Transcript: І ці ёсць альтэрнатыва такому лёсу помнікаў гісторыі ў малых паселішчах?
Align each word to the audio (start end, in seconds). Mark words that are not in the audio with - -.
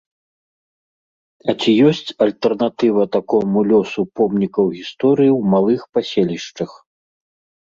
І 1.51 1.53
ці 1.61 1.71
ёсць 1.89 2.15
альтэрнатыва 2.25 3.03
такому 3.17 3.57
лёсу 3.73 4.01
помнікаў 4.21 4.65
гісторыі 4.79 5.31
ў 5.37 5.41
малых 5.53 5.81
паселішчах? 5.99 6.71